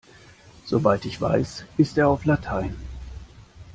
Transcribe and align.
Soweit 0.65 1.05
ich 1.05 1.21
weiß, 1.21 1.65
ist 1.77 1.95
er 1.95 2.09
auf 2.09 2.25
Latein. 2.25 2.75